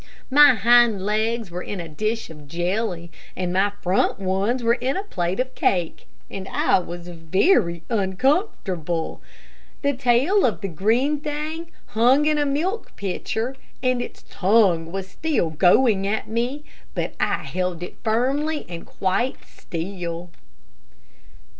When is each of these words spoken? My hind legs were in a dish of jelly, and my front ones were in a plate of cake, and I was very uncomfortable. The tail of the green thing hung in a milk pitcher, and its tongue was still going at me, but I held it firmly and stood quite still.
My 0.31 0.55
hind 0.55 1.05
legs 1.05 1.51
were 1.51 1.61
in 1.61 1.79
a 1.79 1.87
dish 1.87 2.31
of 2.31 2.47
jelly, 2.47 3.11
and 3.35 3.53
my 3.53 3.71
front 3.83 4.17
ones 4.17 4.63
were 4.63 4.73
in 4.73 4.97
a 4.97 5.03
plate 5.03 5.39
of 5.39 5.53
cake, 5.53 6.07
and 6.27 6.47
I 6.47 6.79
was 6.79 7.07
very 7.09 7.83
uncomfortable. 7.87 9.21
The 9.83 9.93
tail 9.93 10.43
of 10.43 10.61
the 10.61 10.69
green 10.69 11.19
thing 11.19 11.69
hung 11.89 12.25
in 12.25 12.39
a 12.39 12.47
milk 12.47 12.95
pitcher, 12.95 13.55
and 13.83 14.01
its 14.01 14.25
tongue 14.27 14.91
was 14.91 15.07
still 15.07 15.51
going 15.51 16.07
at 16.07 16.27
me, 16.27 16.63
but 16.95 17.13
I 17.19 17.43
held 17.43 17.83
it 17.83 17.97
firmly 18.03 18.65
and 18.67 18.87
stood 18.87 18.97
quite 18.97 19.35
still. 19.45 20.31